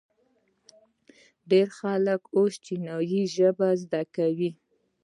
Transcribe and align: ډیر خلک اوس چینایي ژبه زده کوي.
ډیر 1.49 1.67
خلک 1.79 2.21
اوس 2.37 2.53
چینایي 2.65 3.21
ژبه 3.35 3.69
زده 3.83 4.01
کوي. 4.15 4.51